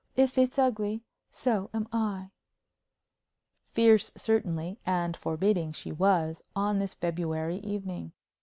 "If 0.15 0.35
it's 0.39 0.57
ugly, 0.57 1.03
so 1.29 1.69
am 1.75 1.87
I." 1.93 2.31
Fierce, 3.69 4.11
certainly, 4.17 4.79
and 4.83 5.15
forbidding 5.15 5.73
she 5.73 5.91
was 5.91 6.41
on 6.55 6.79
this 6.79 6.95
February 6.95 7.57
evening. 7.57 8.11